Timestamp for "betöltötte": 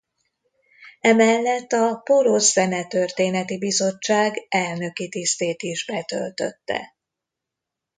5.85-6.95